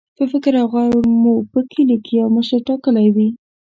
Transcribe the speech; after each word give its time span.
په 0.17 0.23
فکر 0.31 0.53
او 0.61 0.67
غور 0.71 0.93
مو 1.21 1.33
په 1.51 1.59
کلي 1.71 1.97
کې 2.05 2.13
یو 2.21 2.27
مشر 2.37 2.59
ټاکلی 2.67 3.07
وي. 3.15 3.29